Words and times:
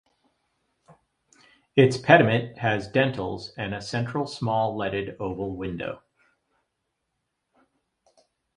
Its 1.75 1.95
pediment 1.95 2.57
has 2.57 2.87
dentils 2.87 3.51
and 3.55 3.75
a 3.75 3.81
central, 3.83 4.25
small, 4.25 4.75
leaded 4.75 5.15
oval 5.19 5.55
window. 5.55 6.01